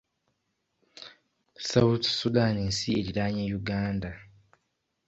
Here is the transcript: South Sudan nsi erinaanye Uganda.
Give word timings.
South 1.69 2.03
Sudan 2.19 2.55
nsi 2.67 2.89
erinaanye 2.99 3.43
Uganda. 3.59 4.09